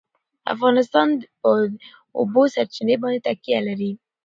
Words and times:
افغانستان 0.53 1.07
په 1.41 1.51
د 1.71 1.73
اوبو 2.19 2.41
سرچینې 2.53 2.95
باندې 3.01 3.19
تکیه 3.27 3.59
لري. 3.67 3.91